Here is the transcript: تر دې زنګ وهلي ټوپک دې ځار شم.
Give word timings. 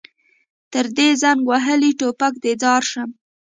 تر 0.71 0.85
دې 0.97 1.09
زنګ 1.21 1.41
وهلي 1.51 1.91
ټوپک 1.99 2.33
دې 2.43 2.53
ځار 2.63 2.83
شم. 2.91 3.09